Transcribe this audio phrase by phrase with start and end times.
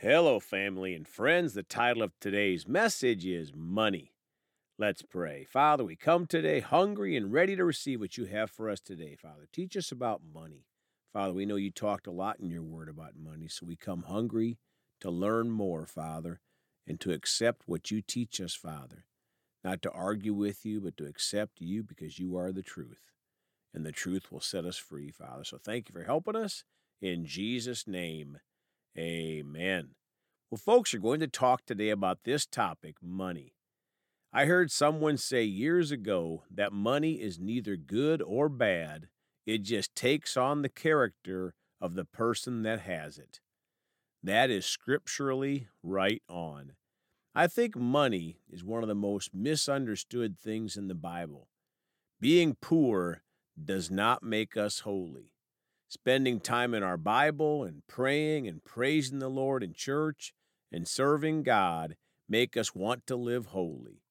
[0.00, 1.54] Hello, family and friends.
[1.54, 4.12] The title of today's message is Money.
[4.78, 5.44] Let's pray.
[5.44, 9.16] Father, we come today hungry and ready to receive what you have for us today,
[9.16, 9.48] Father.
[9.50, 10.66] Teach us about money.
[11.14, 14.02] Father, we know you talked a lot in your word about money, so we come
[14.02, 14.58] hungry
[15.00, 16.40] to learn more, Father,
[16.86, 19.06] and to accept what you teach us, Father.
[19.64, 23.12] Not to argue with you, but to accept you because you are the truth.
[23.72, 25.44] And the truth will set us free, Father.
[25.44, 26.64] So thank you for helping us.
[27.00, 28.40] In Jesus' name,
[28.98, 29.90] amen.
[30.50, 33.54] Well, folks are going to talk today about this topic money.
[34.32, 39.08] I heard someone say years ago that money is neither good or bad,
[39.46, 43.40] it just takes on the character of the person that has it.
[44.22, 46.72] That is scripturally right on.
[47.34, 51.48] I think money is one of the most misunderstood things in the Bible.
[52.20, 53.22] Being poor
[53.62, 55.32] does not make us holy.
[55.96, 60.34] Spending time in our Bible and praying and praising the Lord in church
[60.70, 61.96] and serving God
[62.28, 64.02] make us want to live holy.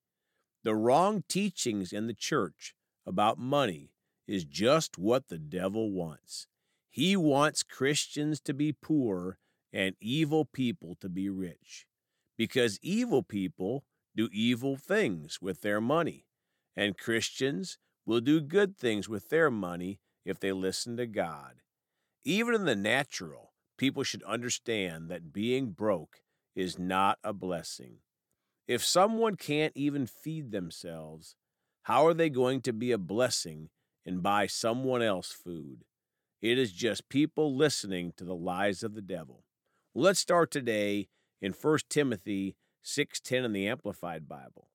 [0.63, 2.73] The wrong teachings in the church
[3.05, 3.91] about money
[4.27, 6.47] is just what the devil wants.
[6.89, 9.37] He wants Christians to be poor
[9.71, 11.85] and evil people to be rich.
[12.35, 13.83] Because evil people
[14.15, 16.25] do evil things with their money,
[16.75, 21.61] and Christians will do good things with their money if they listen to God.
[22.27, 26.21] Even in the natural, people should understand that being broke
[26.55, 27.99] is not a blessing.
[28.67, 31.35] If someone can't even feed themselves,
[31.83, 33.69] how are they going to be a blessing
[34.03, 35.83] and buy someone else food?
[36.41, 39.43] It is just people listening to the lies of the devil.
[39.93, 41.09] Let's start today
[41.43, 44.71] in 1 Timothy 6:10 in the Amplified Bible.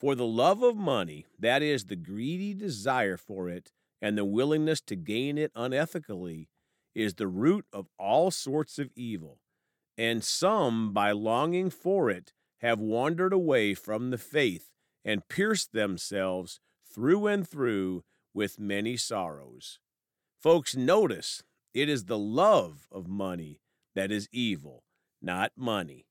[0.00, 4.80] For the love of money, that is the greedy desire for it and the willingness
[4.82, 6.48] to gain it unethically,
[6.96, 9.38] is the root of all sorts of evil.
[9.98, 14.70] And some by longing for it have wandered away from the faith
[15.04, 16.58] and pierced themselves
[16.90, 18.02] through and through
[18.32, 19.78] with many sorrows.
[20.40, 21.42] Folks, notice
[21.74, 23.60] it is the love of money
[23.94, 24.82] that is evil,
[25.20, 26.06] not money.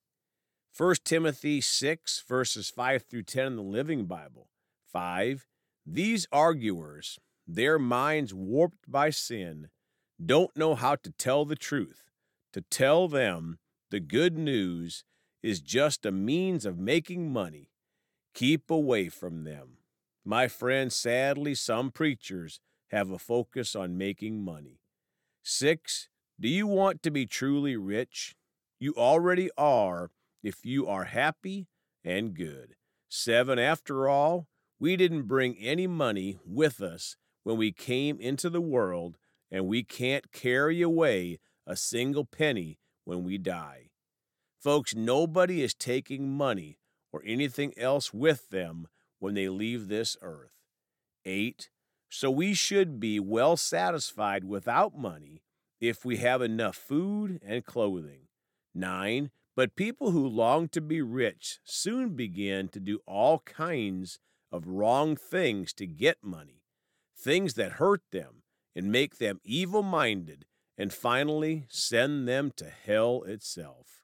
[0.78, 4.50] 1 Timothy 6, verses 5 through 10 in the Living Bible.
[4.92, 5.48] 5.
[5.84, 9.70] These arguers, their minds warped by sin,
[10.24, 12.04] don't know how to tell the truth.
[12.54, 13.60] To tell them
[13.92, 15.04] the good news
[15.44, 17.70] is just a means of making money.
[18.34, 19.78] Keep away from them.
[20.24, 22.60] My friend, sadly, some preachers
[22.92, 24.80] have a focus on making money.
[25.44, 26.10] Six,
[26.40, 28.36] do you want to be truly rich?
[28.80, 30.12] You already are
[30.44, 31.68] if you are happy
[32.04, 32.76] and good.
[33.08, 34.48] Seven, after all,
[34.80, 39.18] we didn't bring any money with us when we came into the world,
[39.56, 43.90] and we can't carry away a single penny when we die.
[44.60, 46.78] Folks, nobody is taking money
[47.14, 48.86] or anything else with them
[49.20, 50.52] when they leave this earth.
[51.24, 51.70] 8.
[52.10, 55.42] So we should be well satisfied without money
[55.80, 58.28] if we have enough food and clothing.
[58.74, 59.32] 9.
[59.56, 64.20] But people who long to be rich soon begin to do all kinds
[64.52, 66.66] of wrong things to get money,
[67.16, 68.42] things that hurt them
[68.76, 70.46] and make them evil minded,
[70.78, 74.04] and finally send them to hell itself.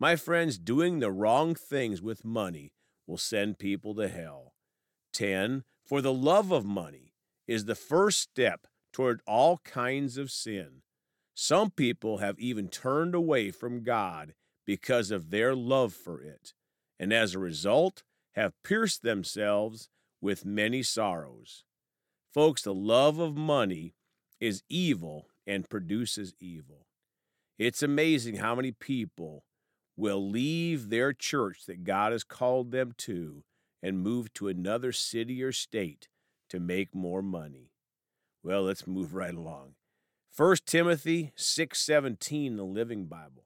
[0.00, 2.72] My friends, doing the wrong things with money
[3.06, 4.54] will send people to hell.
[5.12, 5.64] 10.
[5.86, 7.14] For the love of money
[7.46, 10.82] is the first step toward all kinds of sin.
[11.34, 14.34] Some people have even turned away from God
[14.66, 16.54] because of their love for it,
[16.98, 18.02] and as a result,
[18.34, 19.88] have pierced themselves
[20.20, 21.64] with many sorrows.
[22.34, 23.94] Folks, the love of money
[24.40, 26.88] is evil and produces evil.
[27.60, 29.44] It's amazing how many people
[29.96, 33.44] will leave their church that God has called them to
[33.80, 36.08] and move to another city or state
[36.48, 37.70] to make more money.
[38.42, 39.76] Well, let's move right along.
[40.36, 43.44] 1 Timothy 6:17 the Living Bible.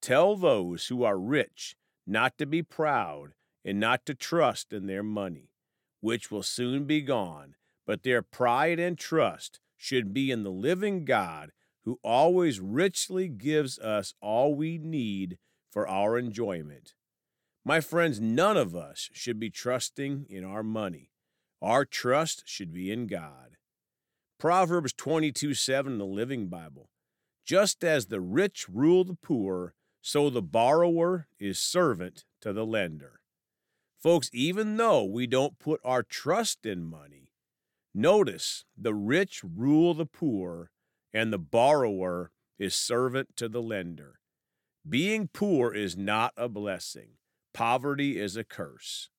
[0.00, 1.74] Tell those who are rich
[2.06, 3.32] not to be proud
[3.64, 5.50] and not to trust in their money,
[6.00, 7.56] which will soon be gone,
[7.88, 11.52] but their pride and trust should be in the living God
[11.86, 15.38] who always richly gives us all we need
[15.70, 16.92] for our enjoyment.
[17.64, 21.12] My friends, none of us should be trusting in our money.
[21.62, 23.56] Our trust should be in God.
[24.38, 26.90] Proverbs 22 7 in the Living Bible.
[27.46, 33.20] Just as the rich rule the poor, so the borrower is servant to the lender.
[33.98, 37.17] Folks, even though we don't put our trust in money,
[37.94, 40.70] notice the rich rule the poor,
[41.12, 44.20] and the borrower is servant to the lender.
[44.88, 47.12] Being poor is not a blessing.
[47.52, 49.10] Poverty is a curse.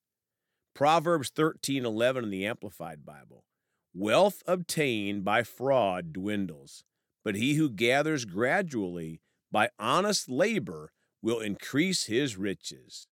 [0.74, 3.44] Proverbs 13:11 in the Amplified Bible.
[3.92, 6.84] Wealth obtained by fraud dwindles,
[7.24, 9.20] but he who gathers gradually
[9.50, 10.92] by honest labor
[11.22, 13.08] will increase his riches.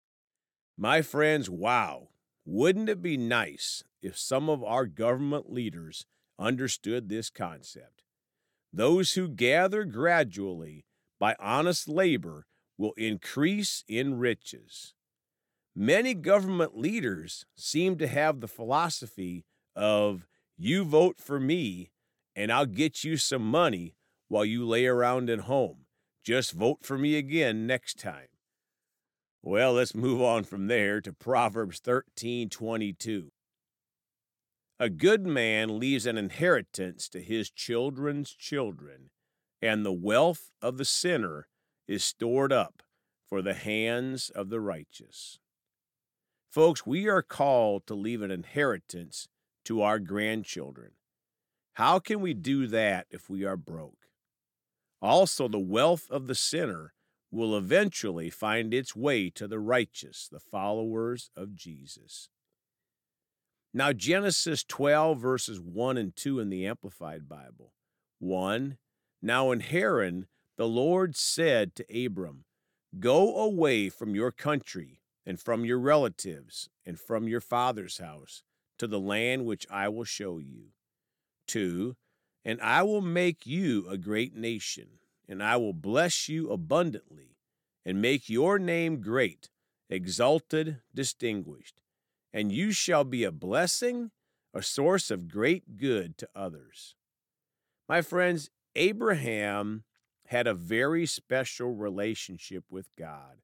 [0.77, 2.10] My friends, wow,
[2.45, 6.06] wouldn't it be nice if some of our government leaders
[6.39, 8.04] understood this concept?
[8.74, 10.86] Those who gather gradually
[11.19, 12.45] by honest labor
[12.77, 14.94] will increase in riches.
[15.75, 19.45] Many government leaders seem to have the philosophy
[19.75, 20.25] of
[20.57, 21.92] you vote for me
[22.36, 23.95] and I'll get you some money
[24.27, 25.86] while you lay around at home.
[26.24, 28.27] Just vote for me again next time.
[29.42, 33.31] Well, let's move on from there to Proverbs 13:22.
[34.79, 39.09] A good man leaves an inheritance to his children's children,
[39.59, 41.47] and the wealth of the sinner
[41.88, 42.83] is stored up
[43.27, 45.39] for the hands of the righteous.
[46.51, 49.27] Folks, we are called to leave an inheritance
[49.65, 50.91] to our grandchildren.
[51.74, 54.07] How can we do that if we are broke?
[55.01, 56.94] Also, the wealth of the sinner
[57.31, 62.29] will eventually find its way to the righteous, the followers of Jesus.
[63.77, 67.74] Now, Genesis 12, verses 1 and 2 in the Amplified Bible.
[68.18, 68.79] 1.
[69.21, 70.25] Now in Haran,
[70.57, 72.45] the Lord said to Abram,
[73.00, 78.41] Go away from your country and from your relatives and from your father's house
[78.79, 80.69] to the land which I will show you.
[81.47, 81.95] 2.
[82.44, 84.88] And I will make you a great nation,
[85.29, 87.38] and I will bless you abundantly,
[87.85, 89.51] and make your name great,
[89.88, 91.79] exalted, distinguished
[92.33, 94.12] and you shall be a blessing,
[94.53, 96.95] a source of great good to others.
[97.88, 99.83] My friends, Abraham
[100.27, 103.38] had a very special relationship with God.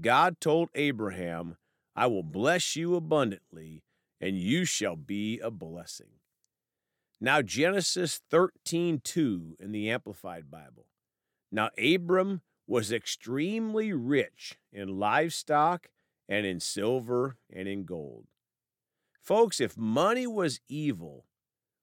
[0.00, 1.56] God told Abraham,
[1.94, 3.82] I will bless you abundantly,
[4.20, 6.18] and you shall be a blessing.
[7.20, 10.86] Now, Genesis 13 2 in the Amplified Bible.
[11.50, 15.88] Now, Abram was extremely rich in livestock
[16.28, 18.26] and in silver and in gold.
[19.20, 21.26] Folks, if money was evil,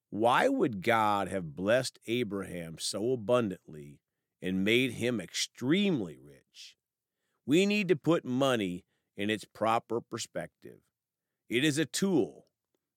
[0.09, 3.99] why would God have blessed Abraham so abundantly
[4.41, 6.75] and made him extremely rich?
[7.45, 10.79] We need to put money in its proper perspective.
[11.49, 12.47] It is a tool.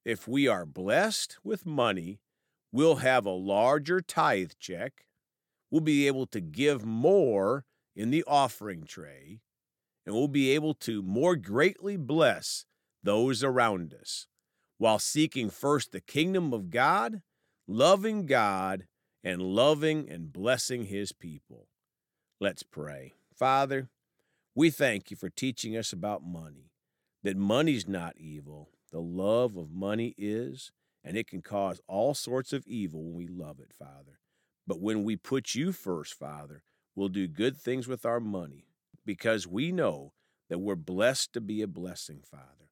[0.05, 2.21] If we are blessed with money,
[2.73, 5.07] we'll have a larger tithe check.
[5.71, 9.41] We'll be able to give more in the offering tray
[10.05, 12.65] and we'll be able to more greatly bless
[13.03, 14.27] those around us
[14.79, 17.23] while seeking first the kingdom of God,
[17.69, 18.87] loving God,
[19.23, 21.69] and loving and blessing his people.
[22.41, 23.13] Let's pray.
[23.33, 23.89] Father,
[24.55, 26.73] we thank you for teaching us about money,
[27.23, 28.71] that money's not evil.
[28.91, 30.73] The love of money is,
[31.03, 34.19] and it can cause all sorts of evil when we love it, Father.
[34.67, 36.63] But when we put you first, Father,
[36.95, 38.67] we'll do good things with our money
[39.05, 40.13] because we know
[40.49, 42.71] that we're blessed to be a blessing, Father.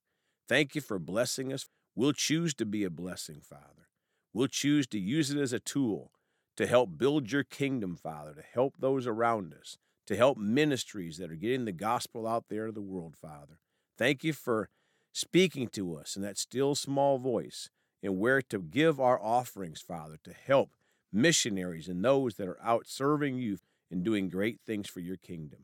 [0.49, 1.67] Thank you for blessing us.
[1.95, 3.89] We'll choose to be a blessing, Father.
[4.33, 6.13] We'll choose to use it as a tool
[6.57, 11.31] to help build your kingdom, Father, to help those around us, to help ministries that
[11.31, 13.59] are getting the gospel out there to the world, Father.
[13.97, 14.69] Thank you for
[15.13, 17.71] speaking to us in that still small voice
[18.03, 20.71] and where to give our offerings, Father, to help
[21.13, 23.59] missionaries and those that are out serving you
[23.91, 25.61] and doing great things for your kingdom.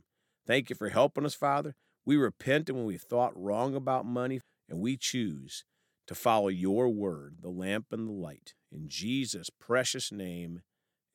[0.46, 1.74] Thank you for helping us, Father.
[2.04, 5.64] We repent and when we thought wrong about money, and we choose
[6.06, 8.54] to follow your word, the lamp and the light.
[8.72, 10.62] In Jesus' precious name,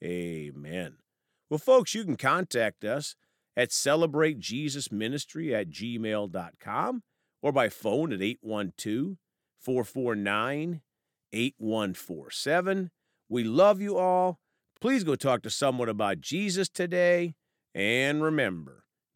[0.03, 0.97] amen.
[1.49, 3.15] Well, folks, you can contact us
[3.55, 7.03] at celebratejesusministry at gmail.com
[7.41, 9.17] or by phone at 812
[9.59, 10.81] 449
[11.33, 12.91] 8147.
[13.29, 14.39] We love you all.
[14.79, 17.35] Please go talk to someone about Jesus today.
[17.73, 18.80] And remember,